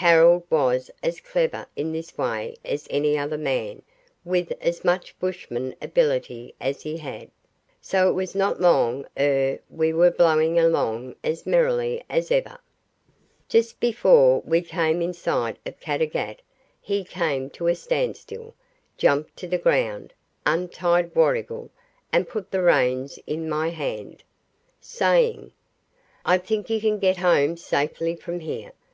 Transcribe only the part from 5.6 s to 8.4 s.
ability as he had, so it was